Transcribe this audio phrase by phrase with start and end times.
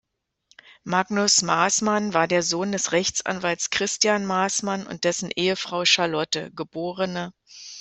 [0.83, 7.33] Magnus Maßmann war der Sohn des Rechtsanwalts Christian Maßmann und dessen Ehefrau Charlotte, geb.